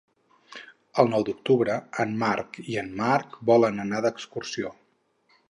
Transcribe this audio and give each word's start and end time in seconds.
El 1.03 1.11
nou 1.11 1.25
d'octubre 1.27 1.75
en 2.05 2.15
Marc 2.23 2.59
i 2.65 2.79
en 2.85 2.91
Marc 3.03 3.37
volen 3.53 3.79
anar 3.87 4.03
d'excursió. 4.09 4.75